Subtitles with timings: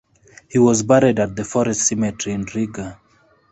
[0.49, 2.99] He was buried at the Forest Cemetery in Riga.